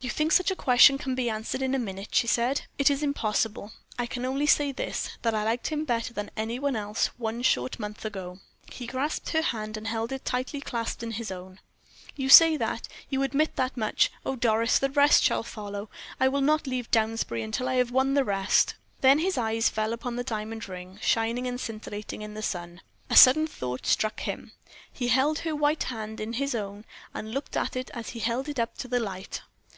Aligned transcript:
"You 0.00 0.08
think 0.10 0.32
such 0.32 0.50
a 0.50 0.56
question 0.56 0.96
can 0.98 1.14
be 1.14 1.30
answered 1.30 1.60
in 1.60 1.74
a 1.74 1.78
minute," 1.78 2.14
she 2.14 2.26
said. 2.26 2.62
"It 2.78 2.90
is 2.90 3.02
impossible. 3.02 3.72
I 3.98 4.06
can 4.06 4.24
only 4.24 4.46
say 4.46 4.72
this, 4.72 5.10
that 5.22 5.34
I 5.34 5.44
liked 5.44 5.68
him 5.68 5.84
better 5.84 6.12
than 6.12 6.30
any 6.36 6.58
one 6.58 6.76
else 6.76 7.06
one 7.18 7.42
short 7.42 7.78
month 7.78 8.04
ago." 8.04 8.38
He 8.70 8.86
grasped 8.86 9.30
her 9.30 9.42
hand 9.42 9.76
and 9.76 9.86
held 9.86 10.12
it 10.12 10.24
tightly 10.24 10.60
clasped 10.60 11.02
in 11.02 11.12
his 11.12 11.30
own. 11.30 11.58
"You 12.16 12.28
say 12.28 12.56
that 12.58 12.86
you 13.10 13.22
admit 13.22 13.56
that 13.56 13.76
much! 13.78 14.10
Oh, 14.24 14.36
Doris, 14.36 14.78
the 14.78 14.90
rest 14.90 15.22
shall 15.22 15.42
follow. 15.42 15.88
I 16.20 16.28
will 16.28 16.42
not 16.42 16.66
leave 16.66 16.90
Downsbury 16.90 17.42
until 17.42 17.68
I 17.68 17.74
have 17.74 17.90
won 17.90 18.14
the 18.14 18.24
rest." 18.24 18.74
Then 19.00 19.18
his 19.18 19.36
eyes 19.36 19.68
fell 19.70 19.92
upon 19.92 20.16
the 20.16 20.24
diamond 20.24 20.66
ring, 20.68 20.98
shining 21.02 21.46
and 21.46 21.60
scintillating 21.60 22.22
in 22.22 22.34
the 22.34 22.42
sun. 22.42 22.80
A 23.10 23.16
sudden 23.16 23.46
thought 23.46 23.86
struck 23.86 24.20
him: 24.20 24.52
he 24.90 25.08
held 25.08 25.40
her 25.40 25.56
white 25.56 25.84
hand 25.84 26.20
in 26.20 26.34
his 26.34 26.54
own, 26.54 26.84
and 27.14 27.32
looked 27.32 27.56
at 27.56 27.76
it 27.76 27.90
as 27.92 28.10
he 28.10 28.20
held 28.20 28.48
it 28.48 28.58
up 28.60 28.76
to 28.78 28.88
the 28.88 29.00
light. 29.00 29.42